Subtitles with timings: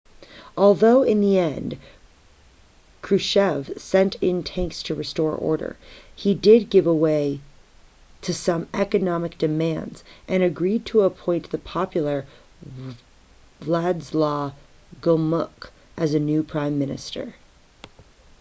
[0.57, 1.77] although in the end
[3.03, 5.77] krushchev sent in tanks to restore order
[6.15, 7.39] he did give way
[8.19, 12.25] to some economic demands and agreed to appoint the popular
[13.61, 14.51] wladyslaw
[15.01, 17.35] gomulka as the new prime minister